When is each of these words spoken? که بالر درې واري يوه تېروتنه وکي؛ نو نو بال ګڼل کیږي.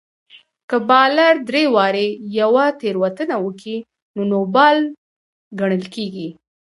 که 0.69 0.77
بالر 0.89 1.33
درې 1.49 1.63
واري 1.75 2.07
يوه 2.39 2.65
تېروتنه 2.79 3.35
وکي؛ 3.45 3.77
نو 4.15 4.21
نو 4.31 4.39
بال 4.55 4.77
ګڼل 5.59 5.83
کیږي. 5.93 6.27